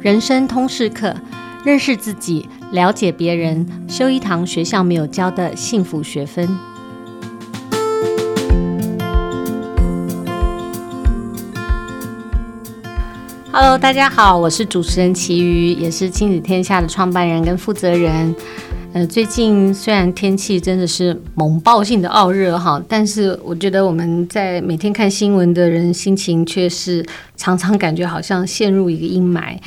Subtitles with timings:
[0.00, 1.12] 人生通识课，
[1.64, 6.48] 认识自己，了解别人，修一堂学校没有教的幸福学分。
[13.50, 18.32] Hello，大家好，我是主持人齐瑜，也是亲子天下的创办人跟负责人。
[18.92, 27.04] 呃，最近虽然天气真的是猛爆性的傲热哈，但是我觉得我们在每天看新闻的人心情却是
[27.36, 29.58] 常常感觉好像陷入一个阴霾。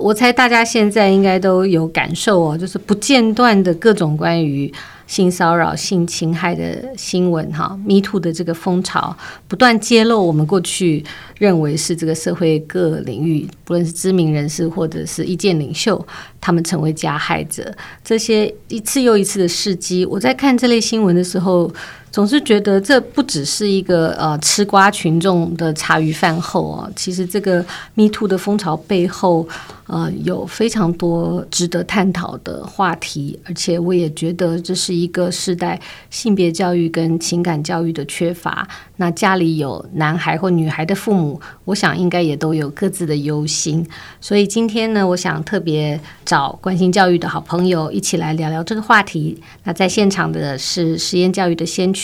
[0.00, 4.72] 我猜大家现在应该都有感受哦，就是不间断的各种关于
[5.06, 9.14] 性骚扰、性侵害的新闻哈，Me Too 的这个风潮
[9.46, 11.04] 不断揭露我们过去
[11.36, 16.02] 认为是这个社会各领域，不论是知名人士或者是意见领袖，
[16.40, 17.70] 他们成为加害者，
[18.02, 21.70] 这些一次又一次的事迹，我在看这类新闻的时候。
[22.10, 27.64] 总是觉得这不只是一个呃吃瓜群众的茶余饭后啊，其实这个
[27.94, 29.46] Me Too 的风潮背后，
[29.86, 35.80] 呃，有非常多值得探讨的话题，而且我也觉得这是一个世代
[36.10, 38.66] 性别教育跟情感教育的缺乏。
[38.96, 43.86] 那家里有男孩或女孩的父母，我想应该也都有各自的忧心。
[44.20, 49.40] 所以今天呢，我想特别找关心教育的好朋友一起来聊聊这个话题。
[49.64, 51.99] 那在现场的是实验教育的先驱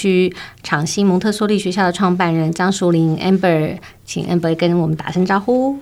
[0.62, 5.78] 长兴蒙特梭利学校的创办人张淑玲 Amber，请 Amber 跟我们打声招呼。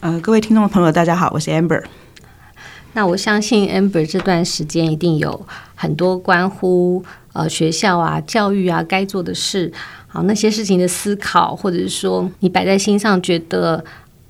[0.00, 1.82] 呃，各位听众朋友，大家好，我是 Amber。
[2.94, 9.72] 那我相信 Amber 这段时间一定有很多关乎呃学校啊、教育啊该做的事。
[10.06, 13.84] 好，那些事情的思考，或者是说你摆在心上，觉得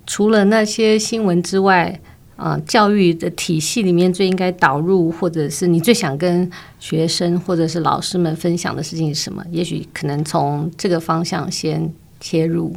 [0.06, 2.07] 除了那些新闻之外，啊、
[2.38, 9.44] 呃，教育的体系里面最应该导入，或者是你最想跟学生或者是老师们分享的事情是什么？
[9.50, 12.72] 也许可能从这个方向先切入。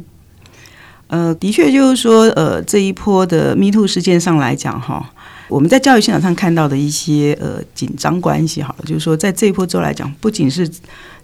[1.06, 5.12] 呃，的确就是说，呃，这一波的 Me Too 事件上来讲，哈，
[5.46, 10.68] 我们在教育现场上看到的一些呃紧张关系，好了，就是说在这一波之后来讲，不仅是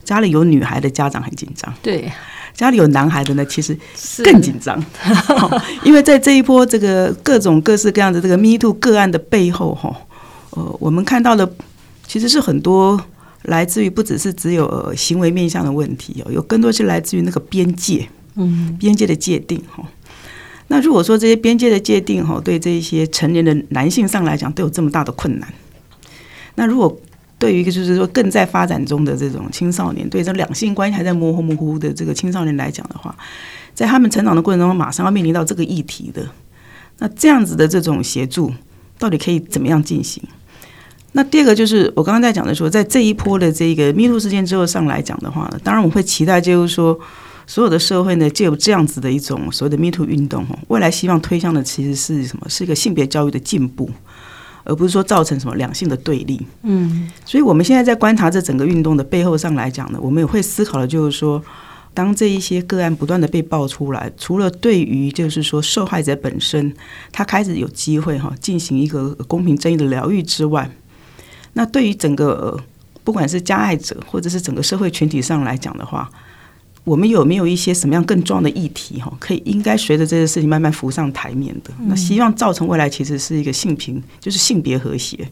[0.04, 2.08] 家里有女孩的家长很紧张，对，
[2.58, 3.78] 家里有男孩的呢，其实
[4.24, 4.84] 更紧张，
[5.86, 9.94] 因为在这一波这个各种各式各样的这个 Me Too 个案的背后，哈，
[10.50, 11.48] 呃，我们看到的
[12.04, 13.00] 其实是很多
[13.42, 19.84] 来自于不只是只有、呃、行为面向的问题哦，有更多是来自于那个边界，嗯，边界的界定，哈。
[20.66, 25.54] 那如果说这些边界的界定，哈，对这一些成年的男性上来讲都有这么大的困难，
[26.56, 27.00] 那如果
[27.38, 33.14] 对于一个就是说更在发展中的这种青少年，对这两性关系还在模糊模糊的这个青少年来讲的话，
[33.74, 36.26] 在他们成长的过程中，马上要面临到这个议题的，
[36.98, 38.52] 那这样子的这种协助，
[38.98, 40.22] 到底可以怎么样进行？
[41.12, 46.98] 那第二个就是我刚刚在讲的说，在这一波的这个 Me Too 事件之后上来讲的话呢，当然我会期待就是说，
[47.46, 52.46] 所有的社会呢，借由这样子的一种所谓的 Me Too 运动，哈未来希望推向的其实是什么？
[52.48, 53.88] 是一个性别教育的进步。
[54.68, 61.42] 而不是说造成什么两性的对立，嗯，所以我们现在在观察这整个运动的背后上来讲呢，我们也会思考的就是说，
[61.94, 66.70] 当这一些个案不断的被爆出来，除了对于就是说受害者本身
[67.10, 70.70] 他开始有机会哈进行一个公平正义的疗愈之外，
[71.54, 72.60] 那对于整个
[73.02, 76.10] 不管是加害者或者是整个社会群体上来讲的话。
[76.88, 81.70] 我们有没有一些什么样更重要的议题哈，可以应该随着这些事情慢慢浮上台面的？
[81.80, 85.28] 那希望造成未来其实是一个性平，就是性别和谐，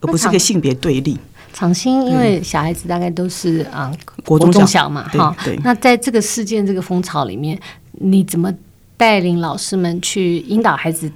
[0.00, 1.18] 而不是一个性别对立。
[1.52, 7.60] 长兴因为小孩子大概都是啊、嗯、国中小嘛哈，那在这个事件这个风潮里面，
[7.92, 8.52] 你怎么
[8.96, 11.12] 带领老师们去引导孩子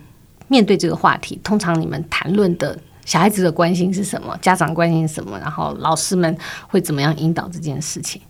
[0.48, 1.40] 面对这个话题？
[1.42, 4.38] 通常你们谈论的小孩子的关心是什么？
[4.42, 5.38] 家长关心什么？
[5.40, 6.36] 然后老师们
[6.68, 8.20] 会怎么样引导这件事情？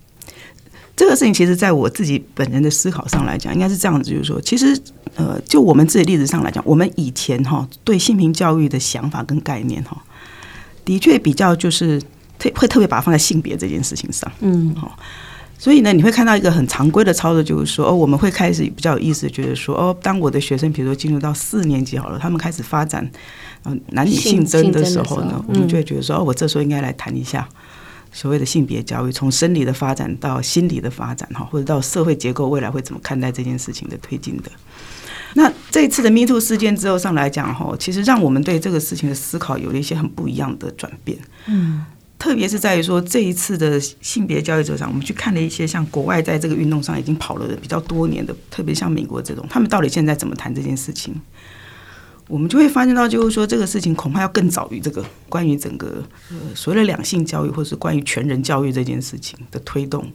[0.99, 4.77] 这个事情其实，在我自己本人的思考上来讲，应该是这样子，就是说，其实，
[5.15, 9.97] 呃，就我们自己例子上来讲，我们以前哈对性平教育的想法跟概念哈，
[10.85, 12.03] 的确比较就是
[12.37, 14.99] 特会特别把它放在性别这件事情上，嗯，好，
[15.57, 23.09] 所以呢，你会看到一个很常规的操作，就是说，哦，我们会开始比较有意思，觉得说，哦，当我的学生比如说进入到四年级好了，他们开始发展
[23.65, 27.49] 嗯男女性征的时候呢，我们就会觉得说，哦，我这时候应该来谈一下。
[28.13, 34.51] 所谓的性别教育，从生理的发展到心理的发展，哈，或者到社会结构未来会怎么看待这件事情的推进的。
[35.35, 41.19] 那这一次的 Me Too 事件之后上来讲，哈，其实让我们对这个事情的思考有了一些很不一样的转变。
[41.47, 41.85] 嗯，
[42.19, 51.15] 特别是在于说这一次的性别教育者上，我们去看了一些像国外在这个运动上已经跑了比较多年的，特别像美国这种，他们到底现在怎么谈这件事情？
[52.29, 60.07] 我们就会发现到，就是说这个事情恐怕要更早于这个关于整个呃所谓的两性教育，或是关于全人教育这件事情的推动，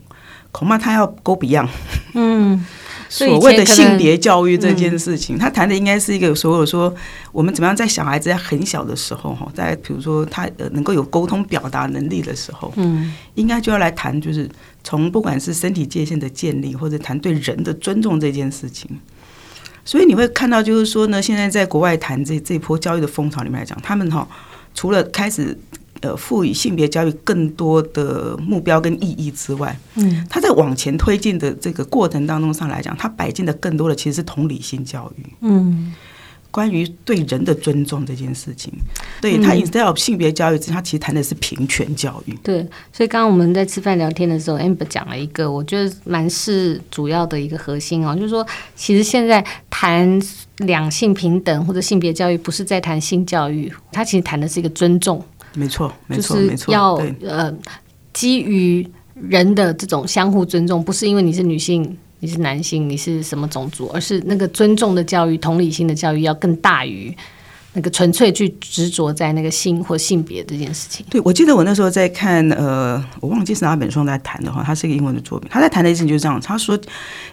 [0.52, 1.68] 恐怕他要 go beyond。
[2.14, 2.64] 嗯，
[3.10, 6.94] 所谓的性别教育这件事情，他谈的应该是一个所有说
[7.32, 14.48] 我们怎么样在小孩子在很小的时候哈，在比如说他呃能够有沟通表达能力的时候，嗯，应该就要来谈，就是
[14.84, 18.88] 从不管是身体界限的建立，或者谈对人的尊重这件事情。
[19.84, 24.26] 所以你会看到，就是说呢，现在在国外谈这这一波教育的风潮里面来讲，他们哈
[24.74, 25.58] 除了开始。
[26.00, 35.94] 呃，赋予性别教育更多的目标跟意义之外，嗯，他在往前推进的这个过程当中上来讲，他摆进的更多的其实是同理心教育，嗯，
[36.54, 38.72] 关于对人的尊重这件事情，
[39.20, 42.38] 对他 instead of 性别教育，他其实谈的是平权教育。
[42.44, 48.46] 对，所以刚刚我们在吃饭聊天的时候，Amber 讲了一个，我觉得蛮是主要的一个核心哦，就是说，
[48.76, 50.22] 其实现在谈
[50.58, 55.20] 两性平等或者性别教育，不是在谈性教育，他其实谈的是一个尊重。
[55.54, 56.72] 没错，没错，没错。
[56.72, 57.52] 要呃，
[58.12, 67.14] 基于人的这种相互尊重，不是因为你是女性，你是男性，你是什么种族，而是那个尊重的教育、同理心的教育要更大于
[67.74, 71.04] 那个纯粹去执着在那个性或性别这件事情。
[71.10, 76.80] 对，我记得我那时候在看，呃，我忘记是哪本书在谈的话，他是一个英文的作品，他在谈的事情就是这样，他说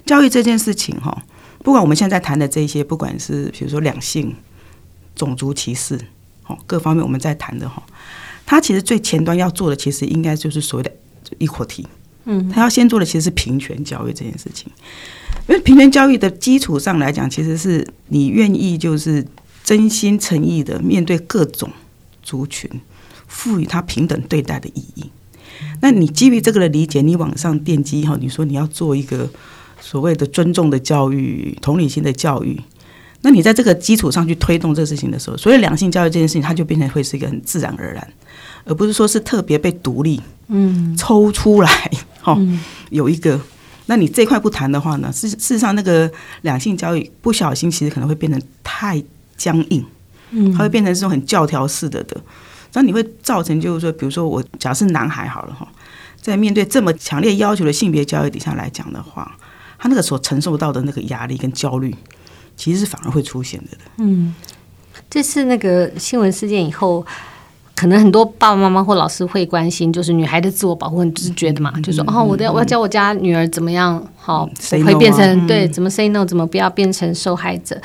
[0.06, 1.24] 教育这件事情哈，
[1.64, 4.36] 不管我们现在谈的这些，不管是比如说两性、
[5.16, 5.98] 种族歧视，
[6.44, 7.82] 好，各方面我们在谈的哈。
[8.46, 10.92] 他其实最前端要做的，其实应该就是所谓的
[11.40, 11.86] equal。
[12.26, 14.72] 嗯，他要先做的其实是平权教育这件事情，
[15.48, 19.26] 因为平权教育的基础上来讲，其实是你愿意就是
[19.64, 21.70] 真心诚意的面对各种
[22.22, 22.70] 族群，
[23.28, 25.10] 赋予他平等对待的意义。
[25.82, 29.30] 那你基于这个的理解，你往上奠基后，你说你要做一个
[29.80, 32.60] 所谓的尊重的教育、同理心的教育。
[33.24, 38.08] 那你在这个基础上去推动这个事情的时候，所以两性教育这件事情，它就变成会是一个很自然而然。
[38.64, 41.92] 而不是说是特别被独立，嗯，抽出来，
[42.22, 42.38] 哈，
[42.90, 43.40] 有一个，
[43.88, 45.12] 那你这块不谈的话呢？
[45.12, 46.10] 事事实上，那个
[46.44, 49.04] 两性教育不小心，其实可能会变成太
[49.36, 49.84] 僵硬，
[50.30, 52.16] 嗯，它会变成这种很教条式的的，
[52.74, 55.68] 那你会造成就是说，比如说我假设男孩好了哈，
[56.22, 59.36] 在面对这么强烈要求的性别教育底下来讲的话，
[59.80, 61.96] 他那个所承受到的那个压力跟焦虑，
[62.56, 63.78] 其实是反而会出现的。
[63.98, 64.36] 嗯，
[65.10, 67.06] 这次那个新闻事件以后。
[67.82, 77.76] 可能很多爸爸妈妈或老师会关心，就是女孩的自我保护很直觉的嘛，嗯、就说哦，我的我要教我家女儿怎么样好，嗯、会变成、嗯、对怎么 say no，怎么不要变成受害者。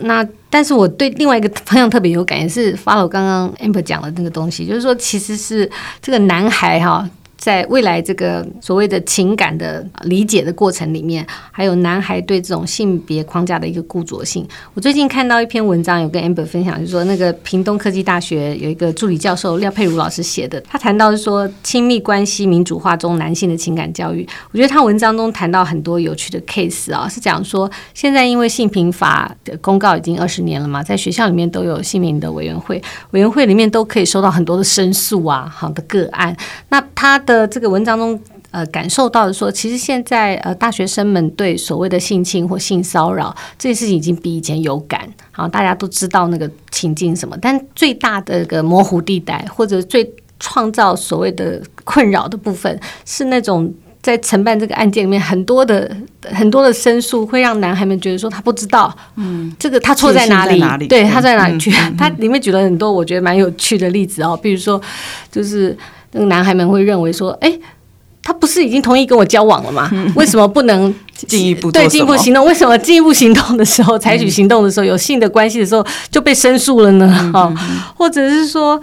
[0.00, 5.70] 那但是我对另外一个方向特别有感，也是 follow 刚刚 Amber 讲的那个东西，就是说其实是
[6.02, 7.08] 这个男孩哈。
[7.44, 14.48] 在未来这个所谓的情感的理解的过程里面，还有男孩对这种性别框架的一个固着性。
[14.72, 24.26] 我最近看到一篇文章，有跟 Amber 分享，就是说那个屏东科技大学有一个助理教授廖佩如老师写的，他谈到是说亲密关系民主化中男性的情感教育。
[24.50, 36.34] 我觉得他文章中谈到很多有趣的 case 啊，是讲说现在因为性平法的公告已经二十年了嘛，在学校里面都有性平的委员会，委员会里面都可以收到很多的申诉啊，好的个案。
[36.70, 38.20] 那他的呃，这个文章中，
[38.52, 45.00] 呃，感受到的说，其实现在呃，大学生们对所谓的性侵或性骚扰这件事情已经比以前有感，
[45.32, 50.08] 好，大家都知道那个情境什么，但最大的一个模糊地带或者最
[50.38, 53.68] 创造所谓的困扰的部分，是那种
[54.00, 55.90] 在承办这个案件里面很多的
[56.22, 60.60] 很多的申诉，会让男孩们觉得说他不知道，嗯，这个他错在哪里？
[60.60, 61.72] 哪里对，他在哪里去？
[61.72, 64.80] 嗯嗯、他里面举了很多我觉得蛮有趣的例子哦，比如说
[65.32, 65.76] 就是。
[66.14, 67.52] 那个男孩们会认为说：“哎，
[68.22, 69.90] 他不是已经同意跟我交往了吗？
[70.16, 70.92] 为什么不能
[71.28, 72.44] 进一步对进一步行动？
[72.46, 77.30] 为什么进一步行动的时候，采取行动的时候，有性的关系的时候就被申诉了呢？
[77.32, 77.52] 哈，
[77.96, 78.80] 或者是说？”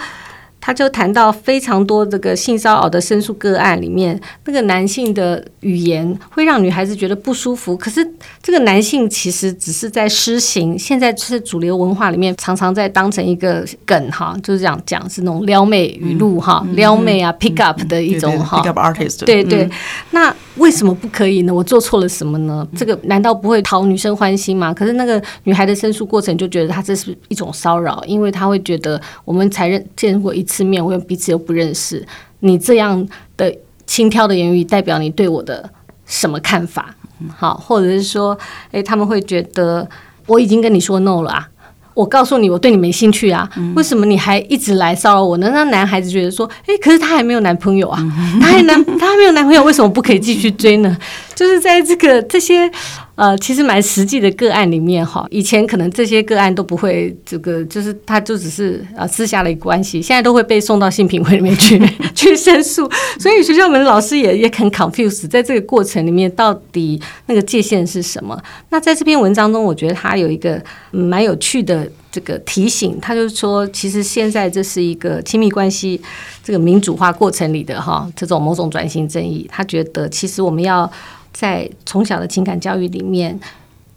[0.62, 7.76] 他就谈到非常多这个性骚扰的申诉个案里面，那个男性的语言会让女孩子觉得不舒服。
[7.76, 8.08] 可是
[8.42, 19.26] 这个男性其实只是在施行，现在是主流文化里面常常在当成一个梗哈，就是这样讲是那种撩妹语录哈，撩妹啊 pick up 的一种哈，pick up artist。
[19.26, 19.68] 对对，
[20.12, 21.52] 那为什么不可以呢？
[21.52, 22.68] 我做错了什么呢？
[22.78, 24.72] 这个难道不会讨女生欢心吗？
[24.72, 30.52] 可是那个女孩的申诉过程就觉得她这是一种骚扰，因为她会觉得我们才认见过一次。
[30.52, 32.06] 次面，我们彼此又不认识，
[32.42, 33.56] 你这样的
[33.86, 35.70] 轻佻的言语代表你对我的
[36.06, 36.94] 什么看法？
[37.38, 38.38] 好，或者是说，
[38.72, 39.88] 诶，他们会觉得
[40.28, 41.50] 我已经跟你说 no 了啊，
[41.94, 45.50] 我告诉你我对你没兴趣啊，为什么你还一直来骚扰我呢？
[45.54, 48.00] 那男孩子觉得说，诶，可是他还没有男朋友啊，
[48.40, 50.98] 他还男 他还没有男朋友，为什么不可以继续追呢？
[51.42, 52.70] 就是在这个这些
[53.16, 61.82] 呃，其实蛮实际的个案里面哈，以前可能这些个案都不会这个，就是他就只是啊私下的关系，现在都会被送到性平会里面去
[62.14, 68.40] 去申诉，所以学校们老师也也很 confused，在这个过程里面到底那个界限是什么？
[68.70, 71.90] 那在这篇文章中，我觉得他有一个蛮有趣的。
[72.12, 76.00] 这个提醒，他就是说，其实现在这是一个亲密关系
[76.44, 79.48] 这个民主化过程里的哈，这种某种转型正义。
[79.50, 80.92] 他觉得，其实我们要
[81.32, 83.40] 在从小的情感教育里面，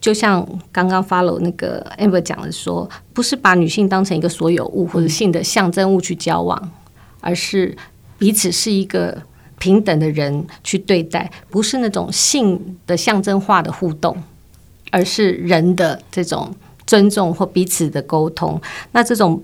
[0.01, 6.71] 就像刚刚 follow 那个 Amber 讲的说，不是把女性当成一个所有物或者性的象征物去交往，
[7.21, 7.77] 而是
[8.17, 9.21] 彼此是一个
[9.59, 14.17] 平等的人去对待，不是那种性的象征化的互动，
[14.93, 16.55] 而是人的这种。
[16.95, 18.61] 尊重或彼此的沟通，
[18.93, 19.43] 那这种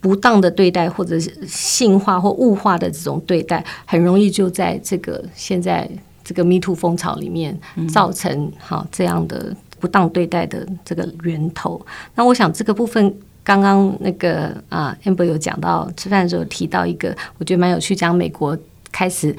[0.00, 5.90] 不当的对待或者是性化或物化的这种对待，很容易就在这个现在
[6.22, 7.58] 这个 Me Too 风潮里面
[7.92, 11.84] 造成好这样的不当对待的这个源头。
[12.14, 18.56] 那我想这个部分，刚刚那个啊 Amber 有讲到吃饭的时候提到一个，我觉得蛮有趣，讲美国
[18.92, 19.36] 开始。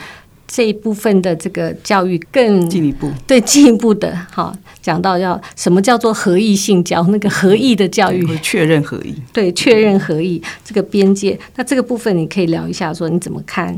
[0.54, 11.40] 这一部分的这个教育更进一步，对进一步的，哈讲到要什么叫做合意性教，那个合意的教育，确认合意，对确认合意这个边界。
[11.56, 13.76] 那这个部分你可以聊一下，说你怎么看？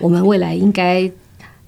[0.00, 1.08] 我们未来应该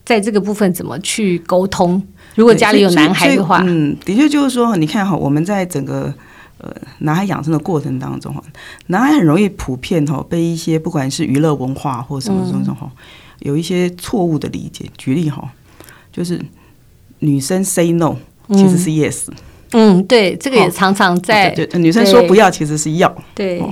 [0.04, 2.02] 在这个部分怎么去沟通？
[2.34, 6.12] 如果家里有男孩的话，嗯，的确就是说，你看哈，我们在整个
[6.58, 6.68] 呃
[6.98, 8.42] 男孩养成的过程当中哈，
[8.88, 12.90] 男孩很容易普遍哈被一些不管是娱乐文化或什么什么哈。
[12.92, 12.98] 嗯
[13.42, 15.52] 有一些错误的理解，举例哈，
[16.12, 16.40] 就是
[17.20, 18.16] 女生 say no
[18.48, 19.24] 其实是 yes，
[19.72, 23.62] 嗯，嗯，对，这个也常常在，对，女生说不要其实是要，对，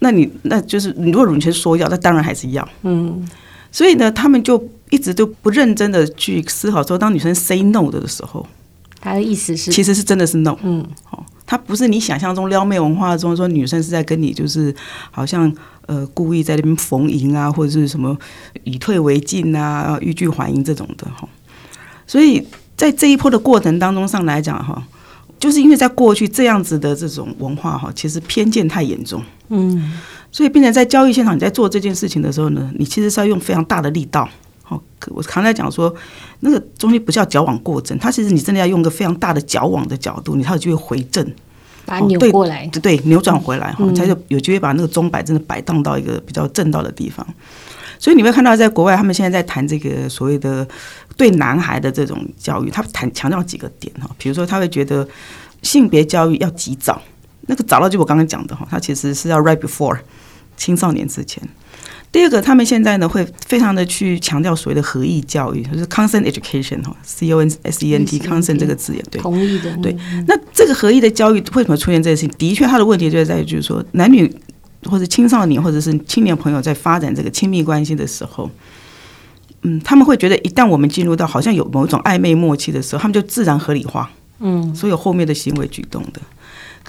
[0.00, 3.28] 那你那就是如果女生说要，那当然还是要，嗯，
[3.70, 8.46] 所以呢，他们就一直都不认真的去思考说，当女生 say no 的时候，
[9.00, 14.72] 她的意思是，其实是真的是 no，嗯，哦，她不是你想象中撩妹文化中说女生是在跟你就是
[15.10, 15.52] 好像。
[15.86, 18.16] 呃，故意在那边逢迎啊，或者是什么
[18.62, 21.28] 以退为进啊，欲拒还迎这种的哈。
[22.06, 24.80] 所以在这一波的过程当中上来讲哈，
[25.40, 29.98] 就是因为在过去这样子的这种文化哈，其实偏见太严重，嗯，
[30.30, 34.28] 所以变成在交易现场你在做这件事情的时候呢，你其实是要用非常大的力道。
[34.70, 35.92] 好，我常在讲说，
[36.38, 41.26] 那个东西不叫矫枉过正，它其实你真的要用个非常大的矫枉的角度，你才有机会回正。
[41.86, 47.26] 把它扭过来，对对，扭转回来哈，才有有机会把那个钟摆真的摆荡到一个比较正道的地方。
[47.98, 50.66] 所以你会看到，在国外，他们现在在谈这个所谓的
[51.16, 55.08] 对男孩的这种教育，他谈强调几个点哈，比如说他会觉得
[55.62, 57.02] 性别教育要及早，
[57.48, 59.98] 那个早到就我刚刚讲的哈，他其实是要 right before
[60.56, 61.42] 青少年之前。
[62.12, 69.96] 第二个，他们现在呢会非常的去强调所谓的合意教育，就是 consent education 哈，C O N S E N T consent 这个字眼，对，同意的，对。
[70.26, 72.30] 那这个合意的教育为什么出现这个事情？
[72.36, 74.28] 的确，它的问题就在于，就是说男女
[74.86, 78.50] 或者青少年或者是青年朋友在发展这个亲密关系的时候，
[79.62, 86.20] 嗯，他们会觉得一旦我们进入到好像有某种暧昧默契的时候，他们就自然合理化，嗯，所有后面的行为举动的。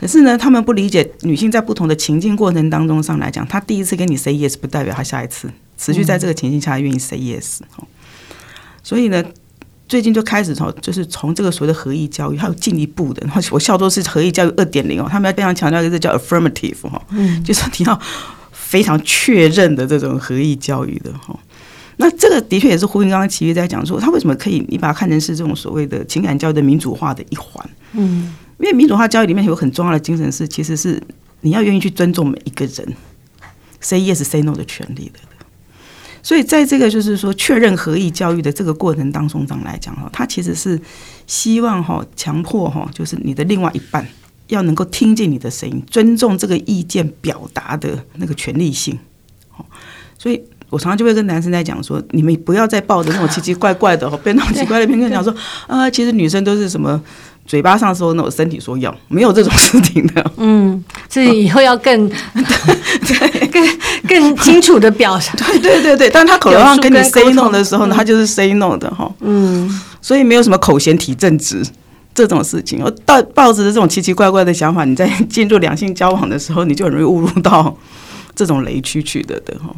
[0.02, 7.60] 可是呢，他们不理解女性在不同的情境过程当中上来讲，她第一次跟你 say yes 不代表她下一次持续在这个情境下愿意 say yes。
[8.82, 9.24] 所以呢，
[9.88, 18.02] 最近就开始从就是从这个所谓的合意教育，还有进一步的，然 后我笑说是合意教育二点零哦，他们要非常强调一个叫 affirmative 哈，嗯就是你要
[18.52, 21.40] 非常确认的这种合意教育的哈。
[21.98, 28.34] 那这个的确也是呼应刚刚琦瑜在讲说，他为什么可以你把它看成是这种所谓的情感教育的民主化的一环，嗯。
[28.62, 31.02] 因为民主化教育里面有很重要的精神是，其实是
[31.42, 32.96] 你要愿意去尊重每一个人
[33.80, 35.20] ，say yes say no 的权利的。
[36.24, 40.80] 所以在这个就是说确认合意教育的这个过程当中上来讲哈，他其实是
[41.26, 44.08] 希望哈强迫哈，就是你的另外一半
[44.50, 49.00] 要能够听见你的声音，尊重这个意见表达的那个权利性。
[50.20, 50.40] 所以
[50.70, 57.02] 我常常就会跟男生在讲说，你们不要再抱着那种奇奇怪怪的、被那种奇怪的偏见讲说啊，其实女生都是什么。
[57.46, 60.32] 嘴巴上说 no，身体说要，没有这种事情的。
[60.38, 62.08] 嗯，所以以后要更
[62.40, 65.48] 对 更更清楚的表达。
[65.48, 69.12] 对对对对，但他口头上跟你 say no 的时候呢，他就是 say no 的哈。
[69.20, 69.70] 嗯，
[70.02, 71.62] 所以没有什么口嫌体正直
[72.16, 72.82] 这种事情。
[72.84, 77.76] 我抱抱着这种奇奇怪怪的想法，你在进入两性交往的时候，你就很容易误入到
[78.34, 79.76] 这种雷区去的的哈。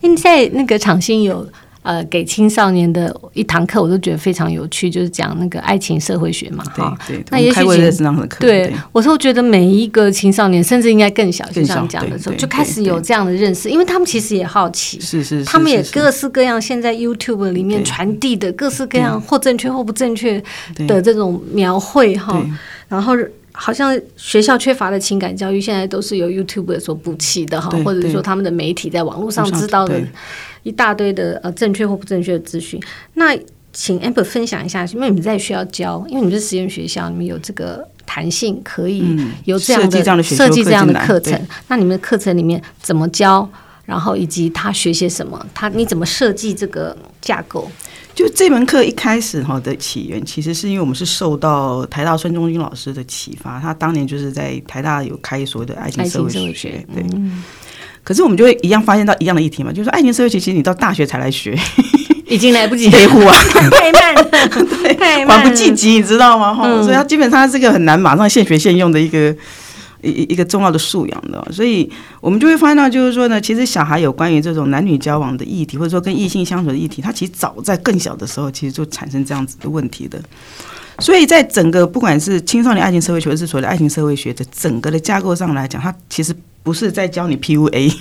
[0.00, 1.46] 因为在那个场心有
[1.84, 6.96] 呃，给青少年的一堂课，我都觉得非常有趣，就是讲那个爱情社会学嘛，哈。
[7.06, 7.60] 对，那也许
[8.26, 8.38] 课。
[8.40, 20.42] 对，我是觉得每一个青少年，甚至应该更小，就像讲的时候，就开始有这样的认识，因为他们其实也好奇，是是，他们也各式各样，现在 YouTube 里面传递的各式各样或正确或不正确
[20.88, 22.42] 的这种描绘哈，
[22.88, 23.12] 然后
[23.52, 30.00] 好像学校缺乏的情感教育，现在都是由 YouTube 所补齐的哈，或者说他们的媒体在网络上知道的。
[30.64, 32.82] 一大堆的呃正确或不正确的资讯，
[33.14, 33.38] 那
[33.72, 41.40] 请 Amber 分享一下，因为你们在学校教，因为你们是实验学校，你们有这个弹性，可以有这样的设计这样的课程。
[41.68, 43.48] 那你们的课程里面怎么教？
[43.84, 45.46] 然后以及他学些什么？
[45.52, 47.70] 他你怎么设计这个架构？
[48.14, 57.04] 就这门课一开始哈的起源，其实是因为我们是受到台大孙中军老师的启发，他当年就是在台大有开所谓的爱情社会学，对。
[58.04, 61.58] 可是我们就会一样发现到一样的议题嘛，就是说爱情社会学其实你到大学才来学，
[62.28, 63.34] 已经来不及维护啊，
[63.72, 66.54] 太慢了，对，太慢了，缓不济急，你知道吗？
[66.54, 69.34] 哈、嗯，所以它基本上是个很难马上现学现用的一个
[70.02, 71.42] 一一个重要的素养的。
[71.50, 80.20] 所以我们就会发现到，就是说呢，其实小孩有关于这种男女交往的议题，或者说跟异性相处的议题，他其实早在更小的时候，其实就产生这样子的问题的。
[80.98, 86.34] 所以在整个不管是青少年爱情社会学，还是所谓的爱情社会学的整个的架构上来讲，它其实。
[86.64, 87.94] 不是在教你 PUA，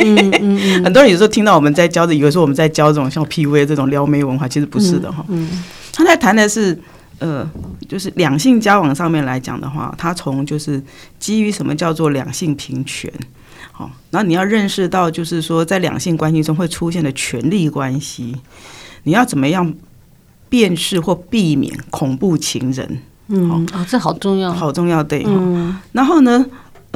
[0.00, 5.22] 嗯嗯嗯、很多人有时候听到我们在教的，以为说我们在教这种像 PUA 这种撩妹文化，其实不是的哈。
[5.28, 6.80] 嗯嗯、他在谈的是，
[7.18, 7.46] 呃，
[7.86, 10.82] 就是两性交往上面来讲的话，他从就是
[11.18, 13.12] 基于什么叫做两性平权，
[13.70, 18.34] 好，然后你要认识到，就是说在两性关系中会出现的权力关系，
[19.02, 19.74] 你要怎么样
[20.48, 26.46] 辨识或避免恐怖情人，嗯，啊、哦，这好重要，好重要，对，嗯，然后呢？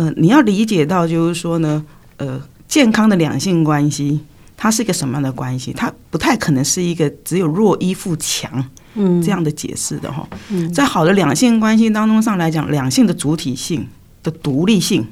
[0.00, 1.84] 呃，你要理解到，就是说呢，
[2.16, 4.18] 呃，健康的两性关系，
[4.56, 5.74] 它是一个什么样的关系？
[5.74, 8.64] 它不太可能是一个只有弱依附强，
[8.94, 10.26] 嗯，这样的解释的哈。
[10.48, 13.86] 嗯，在好的两性关系当中上来讲，两性的主体性
[14.22, 15.06] 的独立性、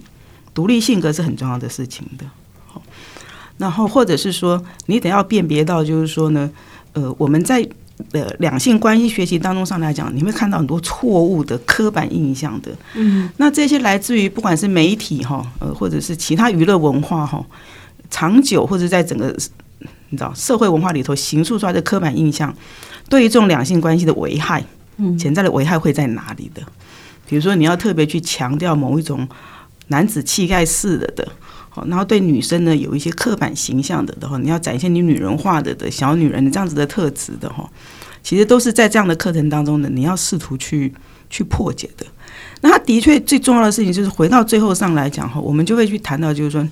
[0.54, 2.24] 独立性格是很重要的事情的。
[2.66, 2.80] 好，
[3.58, 6.50] 然后或者是说，你得要辨别到，就是说呢，
[6.94, 7.68] 呃，我们在。
[8.10, 12.70] 的两性关系学习当中上来讲，你会看到很多错误的刻板印象的。
[12.94, 17.44] 嗯，那这些来自于不管是媒体哈，呃，或者是其他娱乐文化哈，
[18.10, 19.34] 长久或者在整个
[20.10, 22.54] 你知道社会文化里头形塑出来的刻板印象，
[23.08, 24.64] 对于这种两性关系的危害，
[24.96, 26.62] 嗯，潜在的危害会在哪里的？
[27.26, 29.28] 比如说，你要特别去强调某一种
[29.88, 31.28] 男子气概式的的。
[31.88, 37.68] 然后对女生呢，有一些刻板形象的的话，你要展现你女人化的的小女人的这样子的特质的哈，
[38.22, 40.92] 其实都是在这样的课程当中呢，你要试图去
[41.30, 42.06] 去破解的。
[42.60, 46.68] 那他的确最重要的事情就是回到最后上来讲哈，我们就会去谈到就是说，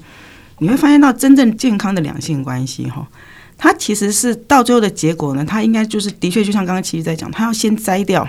[0.58, 3.06] 你会发现到真正健康的两性关系哈，
[3.56, 8.26] 它其实是到最后的结果呢，它应该就是的确就像刚刚其实在讲，它要先摘掉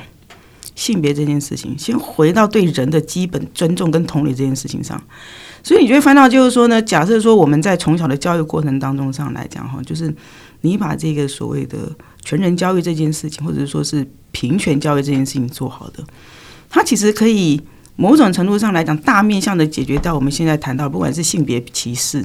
[0.75, 5.01] 性别这件事情，先回到对人的基本尊重跟同理这件事情上。
[5.67, 10.15] 所以你就会翻到，就是说呢，假设说我们在从小的教育过程当中上来讲哈，就是
[10.61, 11.77] 你把这个所谓的
[12.23, 16.01] 全人教育这件事情，或者说是平权教育这件事情做好的，
[16.69, 17.61] 它其实可以
[17.97, 22.23] 某种程度上来讲，大面向的解决掉我们现在谈到不管是性别歧视，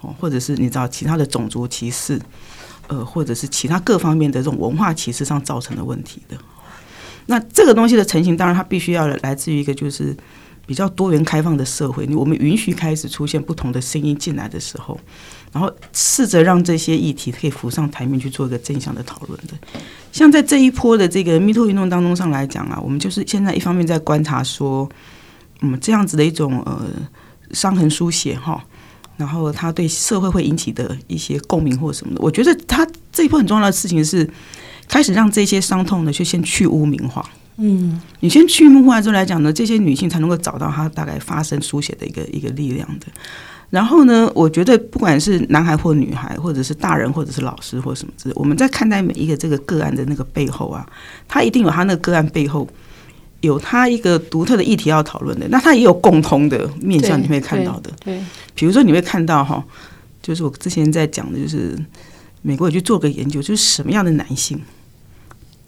[0.00, 2.20] 哦，或者是你知道其他的种族歧视，
[2.88, 6.36] 呃，或者是其他各方面的这种文化歧视上造成的问题的。
[7.26, 10.16] 那这个东西的成型，当然它必须要来自于一个就是。
[10.66, 14.98] 比较多元开放的社会，我们允许开始出现不同的声音进来的时候，
[15.52, 19.54] 然后试着让这些议题可以浮上台面去做一个正向的讨论的。
[20.12, 24.88] 像在这一波的这个密托运动当中上来讲啊，我们就是现在一方面在观察说，
[25.60, 26.86] 嗯，这样子的一种呃
[27.52, 28.64] 伤痕书写哈，
[29.16, 34.28] 然后他对社会会引起的一些共鸣或什么的，我觉得他这一波很重要的事情是
[34.88, 37.28] 开始让这些伤痛呢，就先去污名化。
[37.56, 43.06] 嗯，你先去污名化之后来讲呢，这些女性才能够找到她大概发声书写的一个一个力量的。
[43.70, 50.86] 然后呢，我觉得不管是男孩或女孩，或者是大人，或者是老师或什么之类，我们在看待每一个这个个案的那个背后啊，
[51.26, 52.68] 他一定有他那个个案背后
[53.40, 55.48] 有他一个独特的议题要讨论的。
[55.48, 57.90] 那他也有共通的面向，你会看到的。
[58.04, 58.20] 对，
[58.54, 59.64] 比如说你会看到哈，
[60.22, 61.76] 就是我之前在讲的，就是
[62.42, 64.60] 美国有去做个研究，就是什么样的男性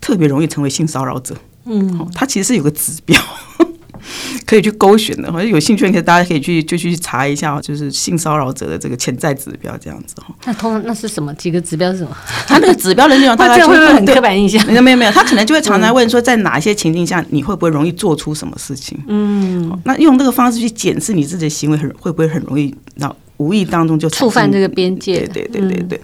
[0.00, 1.36] 特别容易成为性骚扰者。
[1.66, 3.20] 嗯，它其实是有个指标
[4.46, 10.32] 可以去勾选的，好像有兴趣，可以大家可以去就去查一下，就是性骚扰者的这个潜在指标这样子哈。
[10.44, 11.34] 那通常那是什么？
[11.34, 12.16] 几个指标是什么？
[12.46, 14.64] 他那个指标的内容，大概 就会不会很刻板印象？
[14.66, 18.96] 没有没有没有，他可能就会常常问说，在哪些情境下你会不会容易做出什么事情？
[19.08, 25.26] 嗯，那用这个方式去检视你自己的行为，很会不会很容易，那无意当中就触犯这个边界？
[25.26, 26.00] 对对对对对。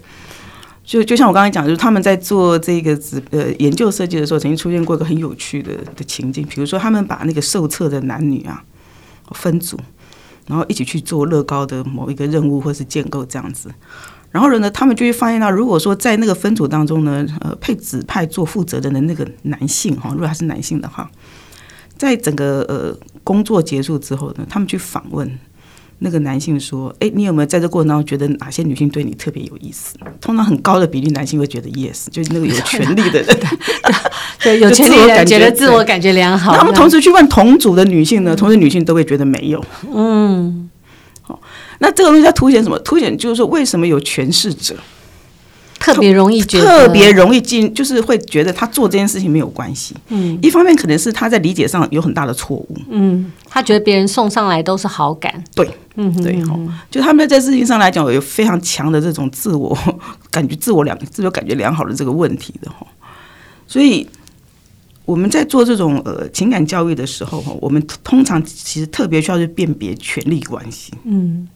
[0.93, 8.63] 就就像我刚才讲，就是他们在做这个子呃研究设计的时候，曾经出现过一个很有趣的的情境，比如说他们把那个受测的男女啊
[9.31, 9.81] 分组，
[10.47, 13.71] 然后一起去做乐高的某一个任务或是建构这样子。
[14.33, 21.11] 然后呢，他们就会发现到，如果说在那个分组当中呢，呃，配指派做负责人的那个男性哈，如果他是男性的话，
[21.97, 25.39] 在整个呃工作结束之后呢，他们去访问
[26.03, 33.37] 那个男性说：“哎，你有没有在这过程当中觉得哪些女性对你特别有意思？”通常很高的比例男性会觉得 yes，就是那个有权利的人，
[34.43, 36.57] 对， 有权利的人觉得自我感觉良好。
[36.57, 39.65] 他们同时去问同组的女性呢，同时女性都会觉得没有。
[39.93, 40.69] 嗯。
[41.25, 41.41] 好
[41.79, 42.77] 那这个东西在凸显什么？
[42.81, 44.75] 凸显就是说，为什么有权势者
[45.83, 49.95] 特别容易觉得特别容易进，就是会觉得他做这件事情没有关系。
[50.09, 52.77] 嗯，一方面可能是他在理解上有很大的错误。
[52.89, 55.43] 嗯，他觉得别人送上来都是好感。
[55.55, 56.59] 对，嗯，对，哈，
[56.91, 59.77] 就他们在这事情上来讲有非常强的这种自我
[60.31, 62.87] 感觉、自我良、自我感觉良好的这个问题的哈。
[63.67, 64.09] 所以
[65.05, 70.93] 我们在做这种呃情感教育的时候哈，我们通常其实特别需要去辨别权力关系。
[71.05, 71.49] 嗯。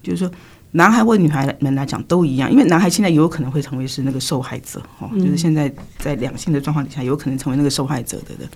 [0.00, 0.30] 就是说，
[0.72, 8.48] 男孩或女孩们来讲都一样，因为男孩现在有可能会成为是那个受害者，哦，就是现在在两性的状况底下，有可能成为那个受害者的人。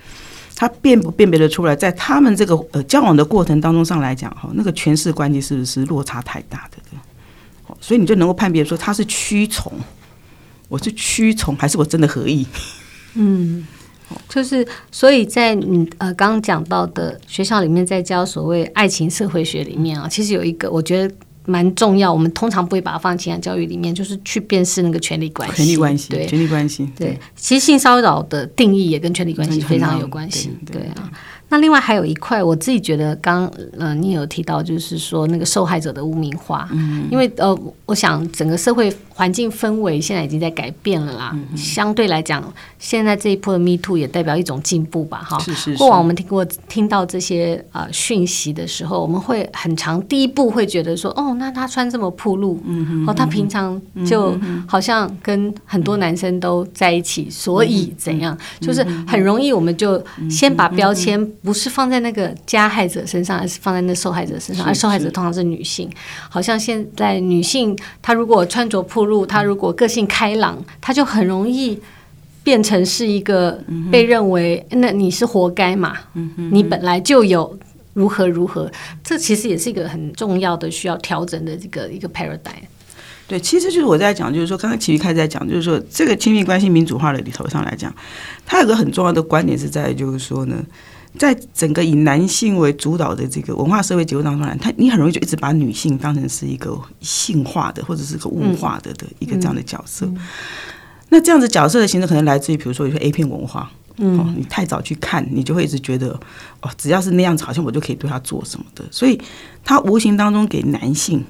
[0.55, 6.79] 他辨不辨别得出来，在他们这个呃交往的过程当中上来讲，哈，那个权势关系是不是落差太大的？
[7.81, 9.73] 所以你就能够判别说他是屈从，
[10.69, 12.47] 我是屈从，还是我真的合意？
[13.15, 13.67] 嗯，
[14.29, 21.15] 就是所以在你呃刚刚讲到的学校里面，在教所谓爱情社会学里面啊，其实有一个我觉得。
[21.45, 25.57] 蛮重要，我们通常不会把它放在情感教育里面，就是去辨识那个权力关系。
[25.57, 26.89] 权力关系，对，权力关系。
[26.97, 30.51] 对，其实性骚扰的定义也跟权力关系非常有关系。
[30.67, 31.11] 对，对，对啊。
[31.53, 41.31] 那另外还有一块，我自己觉得刚，嗯呃，你有提到，就是说那个受害者的污名化，嗯，因为呃，我想整个社会环境氛围现在已经在改变了啦。
[41.35, 42.43] 嗯，相对来讲，
[42.79, 45.39] 现在这一波的 Me Too 也代表一种进步吧，哈。
[45.41, 45.77] 是是是。
[45.77, 54.35] 过往我们听过听到这些呃讯息的时候，我们会很长第一步会觉得说，哦，那他穿这么暴露，嗯哼，哦，他平常就
[54.67, 61.31] 好像跟很多男生都在一起，所以怎样，就是很容易我们就先把标签。
[61.45, 65.91] 不是放在那个加害者身上，而是放在那受害者身上，而受害者通常是女性。
[66.29, 71.81] 好像现在女性，她如果穿着暴露，她如果个性开朗，她就很容易
[72.45, 75.97] 变成是一个被认为，那你是活该嘛？
[76.53, 77.59] 你本来就有
[77.95, 78.71] 如何如何。
[79.03, 82.63] 这其实也是一个很重要的需要调整的这个一个 paradigm。
[83.27, 87.93] 对，其实就是我在讲，就是说，刚刚琦瑜开始在讲，就是说，这个亲密关系民主化的里头上来讲，
[88.47, 90.65] 它有个很重要的观点是在，就是说呢。
[91.19, 100.11] 在整个以男性为主导的这个文化社会结构当中来，他你很容易就一直把女性当成是一个性化的或者是个物化的的一个这样的角色。
[101.11, 106.19] 那这样子角色的形成可能来自于，比如说有些 A 片文化，哦，你太早去看，你就会一直觉得
[106.63, 108.83] 哦，只要是那样子，好像我就可以对他做什么的。
[108.91, 109.21] 所以，
[109.63, 111.23] 他无形当中给男性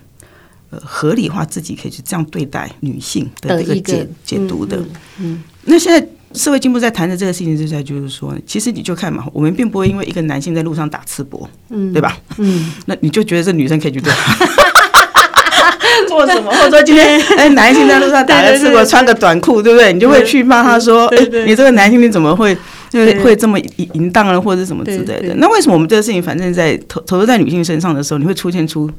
[0.71, 4.81] 呃合理化自己可以去这样对待女性的这个解解读的。
[5.19, 6.09] 嗯，那现在。
[6.35, 12.17] 社会进步在谈的这个事情，之下就是说，其实你就看嘛，我们并不会因为一个男性在路上打赤膊，嗯，对吧？
[12.39, 14.47] 嗯，那你就觉得这女生可以去对他
[16.09, 16.51] 做什么？
[16.51, 19.93] 或者说今天 哎，男性在路上打个赤膊，穿个短裤，对不对？
[19.93, 22.57] 你就会去骂他说，哎，你这个男性你怎么会
[22.91, 25.35] 就会这么淫荡啊，或者什么之类的？
[25.37, 28.91] 那为什么我们这个事情，反正在投投入在女性身上的时候，你会出现出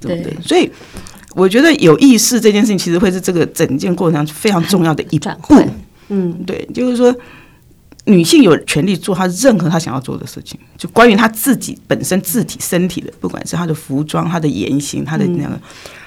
[0.00, 0.36] 对不对？
[0.42, 0.70] 所以
[1.34, 5.28] 我觉得有意识这件事情，其实会是这个整件过程中非常重要的一步。
[6.08, 7.14] 嗯，对，就是说，
[8.04, 15.60] 女性有权利做她任何她想要做的事情，就关于她自己本身自体身体的，不管是她的服装、她的言行、她的那个、嗯、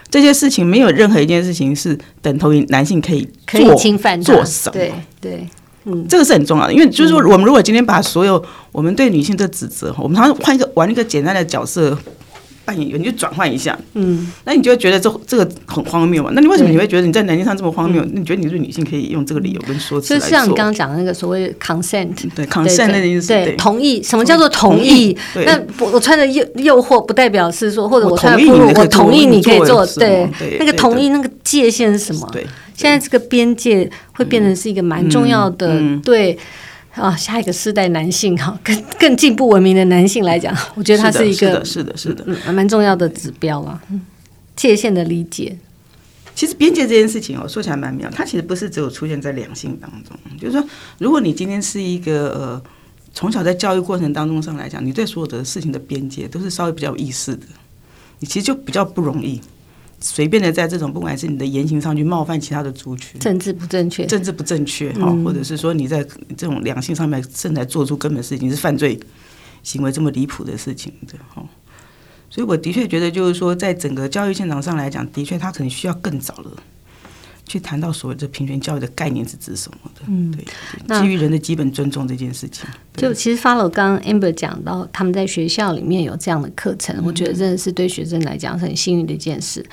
[0.10, 4.74] 这些事情，没有任何一件事情是等同于男性可以做可以侵犯做什么。
[4.74, 5.48] 对对，
[5.86, 11.98] 嗯，这个是很重要的，因为就是说，我们如果今天把所有我们对女性的指责，我们常常换一个玩一个简单的角色。
[12.64, 16.32] 扮演员，你就转换一下，嗯，那你就会觉得这这个很荒谬嘛？
[16.34, 18.04] 那你为什么你会觉得你在南京上这么荒谬？
[18.06, 20.30] 你觉得你是女性可以用这个理由跟说辞来做？
[20.30, 24.02] 就像你刚刚讲的那个所谓 consent，对 consent 那个意思，对同意。
[24.04, 25.18] 什么叫做同意？
[25.46, 29.86] 那我穿着诱诱惑，不代表是说，或者我穿着暴露，我同意你可以做。
[29.98, 32.30] 对，那个同意那个界限是什么？
[32.32, 32.46] 对，
[32.76, 36.38] 现在这个边界会变成是一个蛮重要的对。
[36.94, 43.82] 啊，下一个世代男性哈，更更进步文明的男性来讲， 我觉得他是一个是的，是的，嗯，蛮重要的指标啊。
[44.56, 45.58] 界限的理解，
[46.36, 48.10] 其实边界这件事情哦，说起来蛮妙。
[48.12, 50.64] 它其实不是只有出现在两性当中，就是说，
[51.00, 52.62] 如果你今天是一个呃，
[53.14, 57.46] 从小在教育过程当中上来讲，你对所有的事情的边界都是稍微比较有意识的，
[58.20, 59.42] 你其实就比较不容易
[60.02, 66.04] 随便的在这种不管是你的言行上去冒犯其他的族群，政治不正确，政治不正确哈，或者是说你在
[66.36, 69.00] 这种良性上面正在做出根本事情是犯罪
[69.64, 71.44] 行为这么离谱的事情的哈。
[72.30, 76.52] 所以我的确觉得，就是说，在整个教育现场上来讲，的确他可能需要更早了。
[77.52, 80.02] 去谈到所谓的平权教育的概念是指什么的？
[80.08, 82.66] 嗯，对，基于人的基本尊重这件事情。
[82.96, 89.66] 就其实 follow 刚刚 Amber 讲到，他们在学校里面有这样的课程，嗯、我觉得真的是对学生来讲是很幸运的一件事。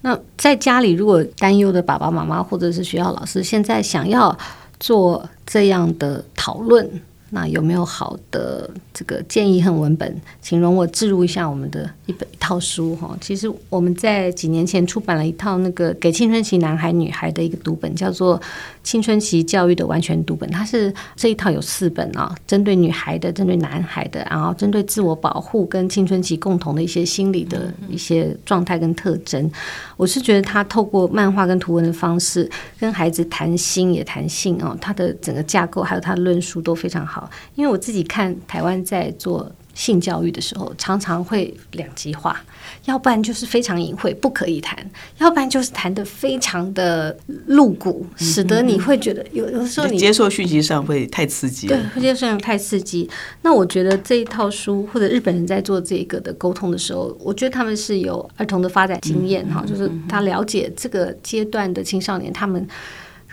[0.00, 4.34] 那在家里如果担忧的爸爸妈妈或者是学校老师，现在想要
[4.80, 6.90] 做这样的讨论。
[7.30, 10.20] 那有没有好的这个建议和文本？
[10.40, 13.16] 请容我置入一下我们的一本一套书哈。
[13.20, 18.38] 其实我们在几年前出版了一套那个给青春期男孩女孩的一个读本，叫做
[18.84, 20.48] 《青春期教育的完全读本》。
[20.52, 29.50] 它是这一套有四本啊，针对女孩的，针对男孩的，然后针对自我保护跟青春期共同的一些心理的一些状态跟特征。
[29.96, 37.15] 我是觉得他透过漫画跟图文的方式跟孩子谈心也谈性哦，他的整个架构还有他的论述都非常好。
[37.16, 42.44] 好，因为我自己看台湾在做性教育的时候，常常会两极化，
[42.84, 44.76] 要不然就是非常隐晦，不可以谈；
[45.16, 53.08] 要不然就是谈的非常的露骨，使得你会觉得有有的时候你接受讯息上会太刺激，对，接受上太刺激。
[53.40, 62.68] 那我觉得这一套书或者日本人在做这个的沟通的时候，我觉得他们是有儿童的发展经验哈，就是他了解这个阶段的青少年他们。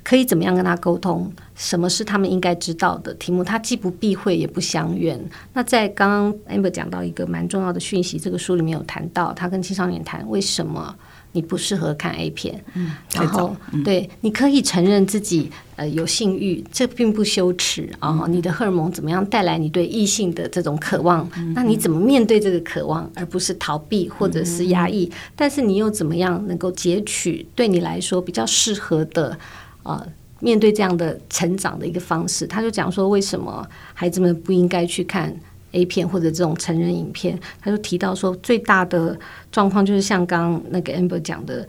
[0.03, 1.31] 可以怎么样跟他沟通？
[1.55, 3.43] 什么是他们应该知道的题目？
[3.43, 5.19] 他既不避讳，也不相怨。
[5.53, 10.93] 那在刚刚 Amber 讲到一个蛮重要的讯息，这个书里面有谈到，他跟青少年谈为什么
[11.31, 12.61] 你不适合看 A 片。
[12.73, 18.27] 嗯，然后、嗯、对，你可以承认自己呃有性欲，这并不羞耻啊、哦。
[18.27, 21.29] 你的荷尔蒙怎么样带来你对异性的这种渴望？
[21.37, 25.05] 嗯、那你怎么面对这个渴望，而不是逃避或者是压抑？
[25.05, 29.37] 嗯、但是你又怎么样能够截取对你来说比较适合的？
[29.83, 30.05] 呃，
[30.39, 35.33] 面对这样的成长的一个方式，他就讲说，为什么孩子们不应该去看
[35.71, 37.39] A 片或者这种成人影片？
[37.61, 39.17] 他就提到说，最大的
[39.51, 41.67] 状况就是像刚刚那个 Amber 讲的，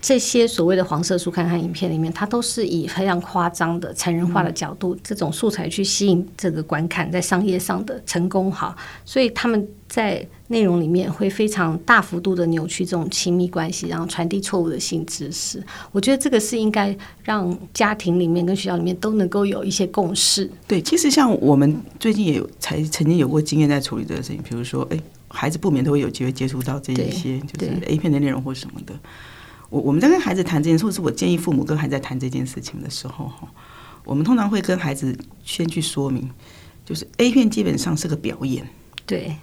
[0.00, 10.26] 这些所谓的黄色书刊和影片里面，它都是以非常夸张的成人化的角度，这种素材去吸引这个观看，在商业上的成功哈，所以他们在。
[10.50, 15.62] 内容里面会非常大幅度的扭曲这种亲密关系，然后传递错误的性知识。
[15.92, 20.50] 我觉得这个是应该让家庭里面跟学校里面都能够有一些共识。
[20.66, 28.94] 对，其实像我们最近也有才曾经有过经验在处理这个事情，比如说，哎，孩子不免都会有机会接触到这一些就是 A 片的内容或什么的。
[29.70, 33.48] 我我们在跟孩子谈这件事，或是我建议父母跟孩子在谈这件事情的时候，哈，
[34.04, 36.30] 我们通常会跟孩子先去说明，
[36.84, 38.66] 就是 A 片基本上是个表演。
[39.04, 39.36] 对。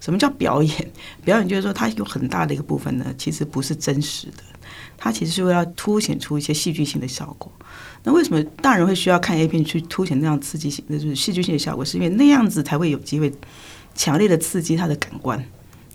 [0.00, 0.92] 什么叫表演？
[1.24, 4.44] 表演就是说，它有很大的一个部分呢，其实不是真实的，
[4.96, 7.50] 它其实是为了凸显出一些戏剧性的效果。
[8.04, 11.84] 那为什么大人会需要看 A 片去凸显那样刺激性，那就是戏剧性的效果？
[11.84, 13.32] 是因为那样子才会有机会
[13.96, 15.44] 强烈的刺激他的感官，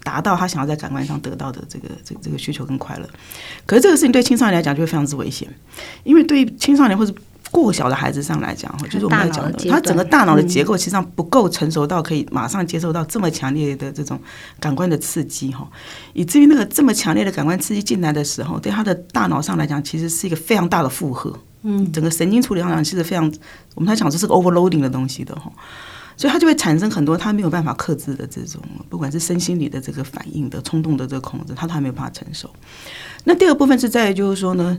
[0.04, 3.10] 达到他想要在感官上得到的这个这个、这个需求跟快乐。
[3.66, 5.48] 可是这个事情对青少年来讲就会非常之危险，
[6.04, 7.14] 因为对于青少年或者
[7.52, 14.20] 过小的孩子上来讲，就是我们在讲的，他整个大脑的结构其实上不够成熟到可以马上接受到这么强烈的这种
[14.60, 15.68] 感官的刺激哈，
[16.14, 21.32] 以至于那个这么强烈的感官刺激进来的时候，对他的大脑上来讲，其实是一个非常大的负荷。
[21.62, 23.32] 嗯，整个神经处理上来讲，其实非常，
[23.76, 25.50] 我们才讲这是个 overloading 的东西的哈，
[26.18, 32.50] 所以他就会产生很多他没有办法克制的这种，不管是身心理的这个反应的冲动的这个控制，他都还没有办法承受。
[33.24, 34.78] 那第二部分是在于就是说呢。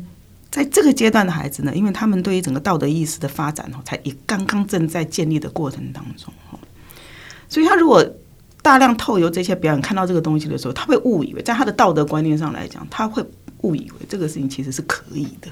[0.51, 6.57] 在这个阶段的孩子呢，因为他们对于整个道德意识的发展哦，才也刚刚正在建立的过程当中哈，
[7.49, 8.09] 所以他如果
[8.63, 13.21] 大量透由这些表演看到这个东西的时候，他会误以为，在他的道德观念上来讲，他会
[13.63, 15.49] 误以为这个事情其实是可以的。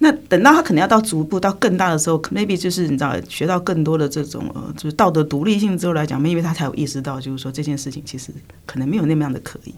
[0.00, 8.32] 那等到他可能要到逐步到更大的时候，maybe 就是你知道学到更多的这种呃，就是道德独立性之后来讲，maybe 他才有意识到，就是说这件事情其实
[8.64, 9.74] 可能没有那么样的可疑。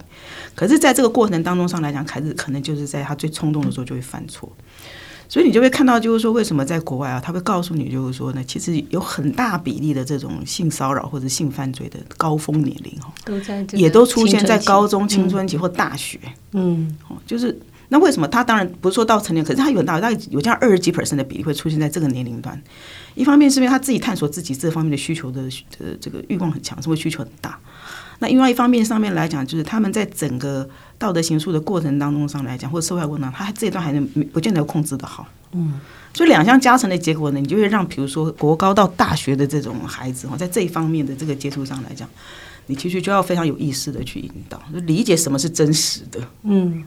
[0.53, 4.47] 可是，在这个过程当中上来讲，孩子可能就是在他最冲动的时候就会犯错。
[5.27, 16.19] 所以你就会看到，就是说为什么在国外啊，他会告诉你，就是说呢，其实有很大比例的这种性骚扰或者性犯罪的高峰年龄哈，都在也都出现在高中青春期或大学。
[16.51, 17.59] 嗯，哦就是。
[17.93, 22.59] 那为什么他当然不是说到成年，可是他有大，概有这样二十几 percent 的比例会出现在这个年龄段。
[23.15, 25.41] 一方面是因为他自己探索自己这方面的需求的
[25.79, 27.59] 呃这个欲望很强，是会需求很大。
[28.19, 35.27] 那另外一方面上面来讲，就是他们在整个道德形塑的过程当中上来讲，或者社会过程当中，他这一段还能不见得控制得好。
[35.51, 35.73] 嗯，
[36.13, 42.07] 所以两项加成的结果呢，你就会让比如说国高到大学的这种孩子哈，在这一方面的这个接触上来讲，
[42.67, 46.21] 你其实就要非常有意识的去引导，就理解什么是真实的。
[46.43, 46.85] 嗯。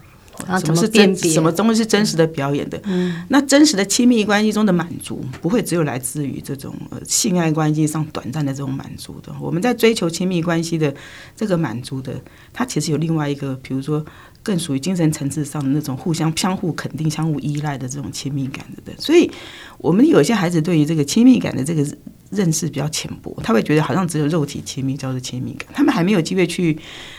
[0.60, 1.14] 什么是真？
[1.16, 2.80] 什么东西是真实的表演的？
[2.84, 9.32] 嗯，那真实的亲密关系中的满足，不会只有来自于这种呃性爱关系上短暂的这种满足的。
[9.40, 10.94] 我们在追求亲密关系的
[11.36, 12.20] 这个满足的，
[12.52, 14.04] 它其实有另外一个，比如说
[14.42, 18.92] 更属于精神层次上的那种互相相互肯定、相互依赖的这种亲密感的。
[18.98, 19.30] 所以，
[19.78, 21.86] 我们有些孩子对于这个亲密感的这个。
[22.34, 26.78] 认识比较浅薄，他会觉得好像只有肉体亲密叫做亲密感，他们还没有机会去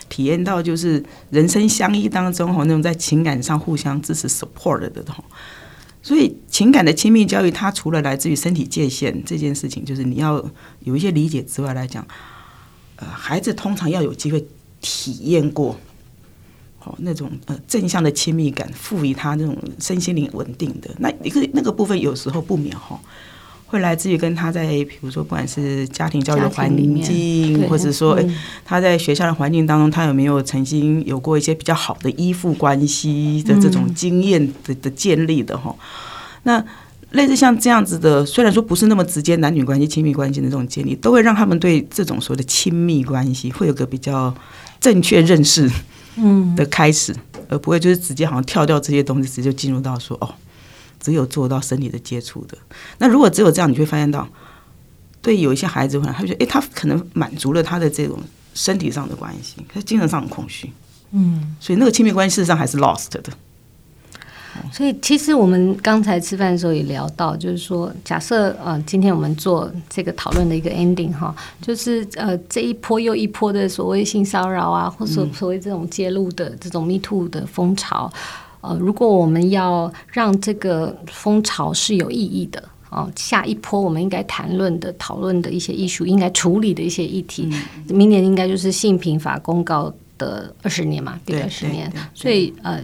[0.10, 5.24] 体验到，就是人生相依当中哈那种在情感上互相支持 support 的哈。
[6.02, 10.44] 所以情感的亲密教育，它除了来自于身体界限这件事情，就是你要
[10.82, 12.06] 有一些理解之外来讲，
[12.98, 14.46] 呃，孩子通常要有机会
[14.82, 15.76] 体验过，
[16.78, 23.00] 好那种呃正向的亲密感，赋予他那种身心灵稳定的那一个那个部分，有时候不免哈。
[23.68, 26.70] 会来自于跟他在，比如说，不管是家庭教育的环
[27.02, 28.26] 境，或者说，哎，
[28.64, 35.76] 他在学校的环境当中，他有没有曾经有过一些比较好的依附关系的这种经验的的建立的哈？
[36.44, 36.64] 那
[37.12, 44.34] 类似像这样子的，虽然说不是那么直接男女关系、亲密关系的这种建立，都会让他们对这种所谓的亲密关系会有个比较
[44.80, 45.68] 正确认识，
[46.18, 47.16] 嗯的开始，
[47.50, 50.30] 而不会就是直接好像跳掉这些东西，直接进入到说哦。
[51.06, 52.58] 只有做到身体的接触的，
[52.98, 54.28] 那如果只有这样，你会发现到，
[55.22, 58.18] 对有一些孩子可能，他觉得，哎，他可能满足了他的这种
[58.56, 60.72] 身体上的关系，可是精神上很空虚，
[61.12, 63.22] 嗯，所以那个亲密关系事实上还是 lost 的。
[64.72, 78.12] 所以其实我们刚才吃饭的时候也聊到，就是说，假设呃，今天我们做这个讨论的一个 ending 哈，就是呃，这一波又一波的所谓性骚扰啊，或者所谓这种揭露的这种 Me Too 的风潮。
[78.68, 91.92] 呃，如果我们要让这个风潮是有意义的，哦，下一波我们应该谈论的、讨论的一些艺术，应该处理的一些议题，嗯、明年应该就是性平法公告的二十年嘛，第二十年。
[92.16, 92.84] 所以，呃，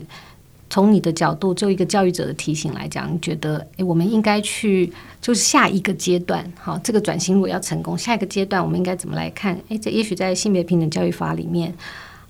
[0.70, 9.60] 从你的角度，就一个教育者的提醒来讲，你觉得，诶，我们应该去，就是下一个阶段，好，这个转型如果要成功，下一个阶段我们应该怎么来看？
[9.70, 11.74] 诶，这也许在性别平等教育法里面，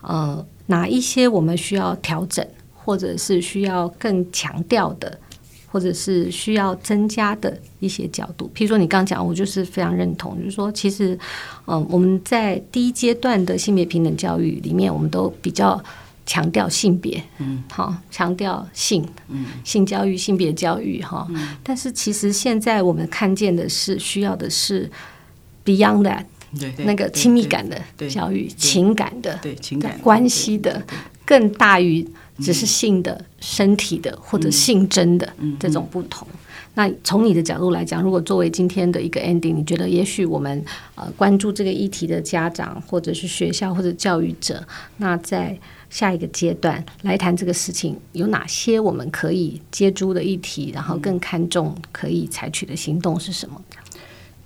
[0.01, 2.45] 呃，哪一些我们需要调整？
[2.83, 5.17] 或者是需要更强调的，
[5.67, 11.17] 或者是需要增加的一些角度，譬如说你刚讲，我就是非常认同，就是说，其实，
[11.65, 15.81] 嗯，我们在第一阶段的性别平等教育里面，我们都比较
[16.25, 21.27] 强调性别，嗯，好，强调性，嗯，性教育、性别教育，哈，
[21.63, 24.89] 但是其实现在我们看见的是，需要的是
[25.63, 26.25] beyond that，
[26.59, 30.83] 对，那个亲密感的教育，情感的，对，情感关系的，
[31.23, 32.05] 更大于。
[32.41, 36.27] 只是性的、身体的或者性征的这种不同。
[36.73, 40.63] 那从你的角度来讲，如果作为今天的一个 ending，你觉得也许我们
[40.95, 45.57] 呃关注这个议题的家长，或者是学校或者教育者，那在
[45.89, 53.61] 下一个阶段来谈这个事情，有哪些我们可以接触的议题，然后更看重可以采取的行动是什么？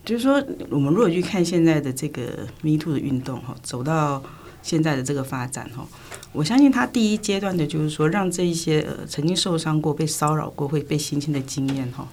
[0.04, 4.24] 就是说，我们如果去看现在的这个 Me Too 的运动哈，走到
[4.65, 5.88] 现在的这个发展哈。
[6.32, 12.06] 我相信他第一阶段的，就是说，让这一些呃曾经受伤过、被骚扰过、会被性侵的经验哈，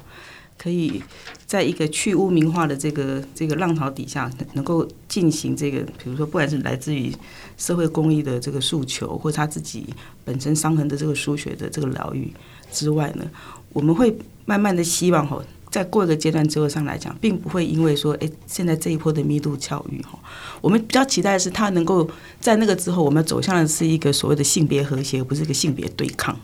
[0.59, 1.03] 可以
[1.47, 7.13] 在一个去污名化的这个这个浪潮底下，能够进行这个，比如说，不管是来自于
[7.57, 9.87] 社会公益的这个诉求，或者他自己
[10.25, 12.31] 本身伤痕的这个输血的这个疗愈
[12.71, 13.25] 之外呢，
[13.73, 15.43] 我们会慢慢的希望哈。
[15.73, 20.19] 在过一个阶段之后上来讲，并不会因为说，哎，现在这一波的密度教育哈，
[20.61, 22.07] 我们比较期待的是，他能够
[22.39, 26.39] 在那个之后，我们走向的是一个所谓的性别和谐，而不是一个性别对抗。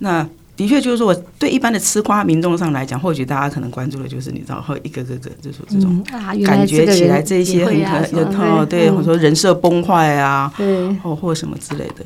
[0.00, 6.04] 那的确就是说，我对一般的吃瓜民众上来讲，或许大家可能关注的就是你知道，一个个个就是这种
[6.44, 12.04] 感觉起来这些很很对，或者说人设崩坏啊，对或或什么之类的。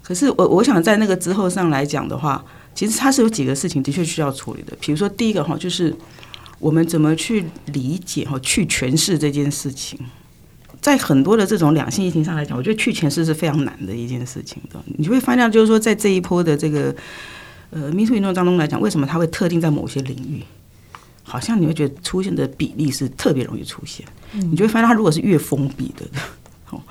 [0.00, 2.40] 可是我我想在那个之后上来讲的话。
[2.74, 5.94] 其实它是有几个事情的确需要处理的，比如说第一个哈，就是
[6.58, 9.98] 我们怎么去理解哈去诠释这件事情，
[10.80, 14.82] 在很多的这种两性议题上来讲，我觉得去诠释是非常难的一件事情的。
[14.98, 16.94] 你会发现，就是说在这一波的这个
[17.70, 20.42] 呃民主运动当中来讲，为什么它会特定在某些领域，
[21.22, 26.06] 好像你会觉得出现的比例是特别容易出现，你就会发现它如果是越封闭的，
[26.74, 26.82] 哦。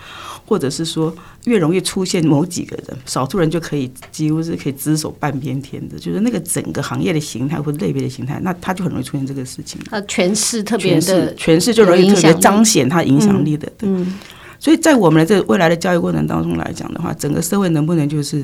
[0.46, 1.16] 或者是说，
[1.46, 9.80] 越容易出现某几个人，少数人就可以几乎是可以只手半边天的，就是那个整个行业的形态或者类别的形态，那他就很容易出现这个事情。
[9.90, 13.72] 呃，诠释特别的，诠释就容易特别彰显他影响力的。
[13.84, 14.20] 嗯，
[14.60, 18.44] 所以在我们的这个未来的教育过程当中来讲的话，整个社会能不能就是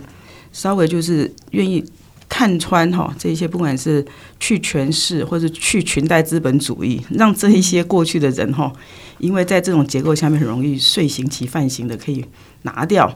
[0.53, 1.83] 稍微就是愿意
[2.29, 4.05] 看穿哈这些，不管是
[4.39, 8.71] 去权势或者去裙带资本主义，让这一些过去的人哈，
[9.17, 12.23] 因为在这种结构下面很容易遂行其犯行的，可以
[12.61, 13.11] 拿掉，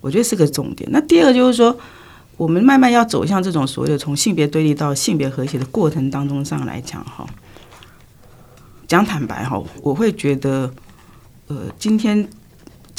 [0.00, 0.88] 我觉得是个重点。
[0.92, 1.76] 那第二个就是说，
[2.36, 7.26] 我们慢慢要走向这种所谓的从性别对立到性别和谐的过程当中上来讲哈，
[8.86, 10.72] 讲坦白哈，我会觉得，
[11.48, 12.28] 呃，今天。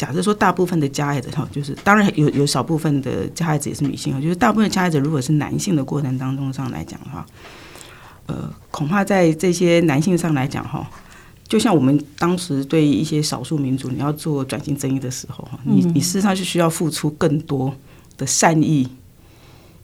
[0.03, 7.25] 假设说大部分的加害者哈，就是当然有有少部分的加害者也是女性啊，就是大部分的加害者如果是男性的过程当中上来讲的话，
[8.25, 10.85] 呃，恐怕在这些男性上来讲哈，
[11.47, 17.73] 就像我们当时对一些少数民族你要做转型正义的时候哈，你你事实上是需要付出更多
[18.17, 18.85] 的善意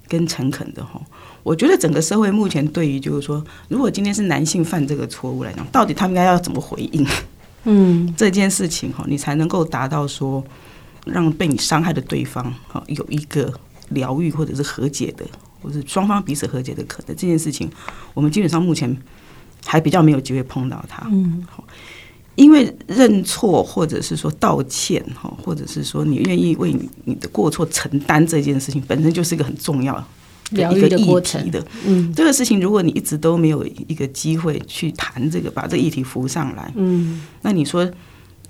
[0.09, 1.01] 跟诚恳的哈。
[1.43, 7.07] 我觉得整个社会目前对于就是说，如果今天是男性犯这个错误来讲，到底他们应该要怎么回应？
[7.63, 10.43] 嗯，这件事情哈，你才能够达到说，
[11.05, 13.53] 让被你伤害的对方哈有一个
[13.89, 15.25] 疗愈或者是和解的，
[15.61, 17.15] 或者是双方彼此和解的可能。
[17.15, 17.69] 这件事情，
[18.13, 18.95] 我们基本上目前
[19.65, 21.05] 还比较没有机会碰到它。
[21.11, 21.63] 嗯，好
[22.35, 30.01] 因为认错或者是说道歉哈，或者是说你愿意为你你的过错承担这件事情，本身就是一个很重要。
[30.51, 31.49] 疗愈的过程。
[31.51, 37.89] 的，嗯，这个事情，如果你一直都没有一个机会去谈这个，把这个议题浮上来，嗯，那你说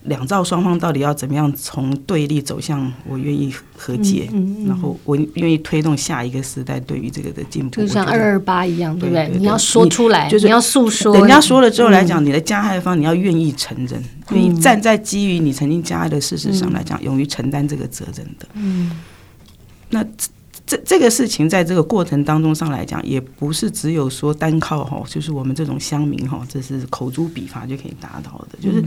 [0.03, 4.29] 两造双方到底要怎么样从对立走向我愿意和解，
[4.65, 9.29] 然后我愿意推动下一个时代对于这个的进步，就像二二八一样，对不对？
[9.37, 18.91] 你要说出来，就是你要诉说，人家说了之后来讲，你的加害方你要愿意承认，愿意站在基于你曾经加害的事实上来讲，勇于承担这个责任的，嗯，
[19.89, 20.03] 那。
[20.89, 28.59] 这这个事情在这个过程当中上来讲，也不是只有说单靠哈，就是我们这种乡民哈，这是口诛笔伐就可以达到的。
[28.59, 28.83] 就是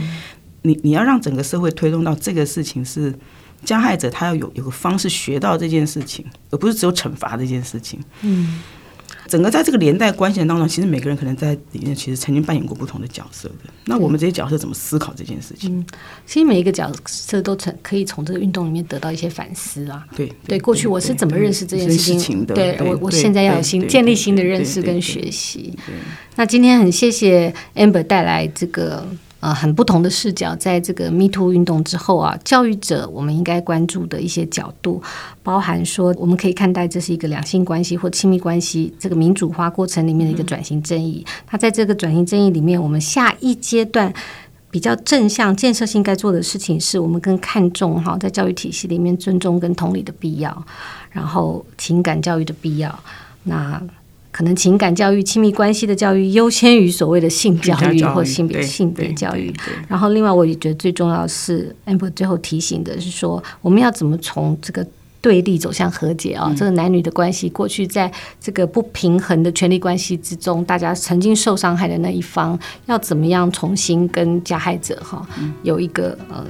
[0.61, 3.18] 你你要让整个社会推动到这个事情，是
[3.64, 7.98] 加害者他要有有个方式学到这件事情，而不是只有惩罚这件事情。
[8.20, 8.61] 嗯。
[9.33, 13.72] 整个在这个连带关系当中，其实每个人可能在里面其实曾经扮演过不同的角色的。
[13.87, 15.74] 那我们这些角色怎么思考这件事情？
[15.74, 15.87] 嗯，
[16.26, 20.05] 其实每一个角色都曾可以从这个运动里面得到一些反思啊。
[20.14, 22.55] 对对，对，过去我是怎么认识这件事情的？
[22.55, 25.72] 对我，我现在要有新建立新的认识跟学习。
[26.37, 29.09] 那今天很谢谢 Amber 带来这个。
[29.43, 35.03] 呃，很不同的视角，在这个 Me Too 运动之后啊，教育者我们应该关注的一些角度，
[35.43, 41.26] 包含说，我们可以看待这是一个两性关系或亲密关系这个民主化过程里面的一个转型正义。
[41.51, 44.14] 那在这个转型正义里面，我们下一阶段
[44.70, 50.64] 比较正向建设性该做的事情，是我们更看重哈，在教育体系里面尊重跟同理的必要，
[51.11, 52.97] 然后情感教育的必要。
[53.43, 53.82] 那
[54.33, 59.55] 可能情感教育、亲密关系的教育优先于所谓的性教育或性别性别教育。
[59.87, 64.85] 然后，另外我也觉得最重要是，Amber 最后提醒的是说，我们要怎么从这个
[65.20, 66.51] 对立走向和解啊？
[66.57, 68.11] 这个男女的关系，过去在
[68.41, 75.28] 这个不平衡的权力关系之中，大家曾经受伤害的那一方，要怎么样重新跟加害者哈
[75.62, 76.47] 有一个呃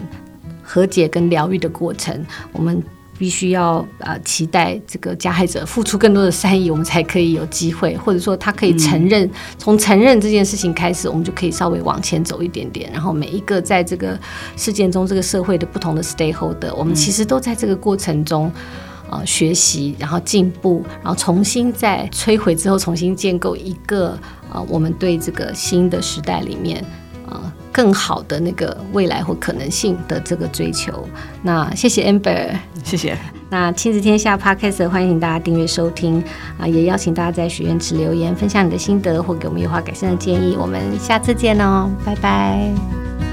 [0.62, 2.24] 和解跟疗愈的过程？
[2.52, 2.80] 我们。
[3.22, 12.90] 必须要呃期待这个加害者付出更多的善意，我们才可以有机会，或者说他可以承认，从承认这件事情开始，我们就可以稍微往前走一点点。
[12.90, 14.18] 然后每一个在这个
[14.56, 18.50] 事件中，这个社会的不同的 stakeholder，我们其实都在这个过程中
[19.08, 24.18] 呃学习，然后进步，然后重新在摧毁之后重新建构一个
[24.52, 26.84] 呃我们对这个新的时代里面。
[27.70, 31.06] 更好的那个未来或可能性的这个追求，
[31.42, 32.50] 那谢谢 Amber，
[32.84, 33.16] 谢谢。
[33.50, 36.22] 那亲子天下 Podcast 欢迎大家订阅收听
[36.58, 40.56] 啊，也邀请大家在许愿池留言，分享你的心得或给我们优化改善的建议。
[40.58, 43.31] 我们下次见哦，拜拜。